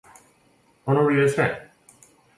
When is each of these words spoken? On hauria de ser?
On 0.93 1.01
hauria 1.03 1.27
de 1.27 1.29
ser? 1.37 1.49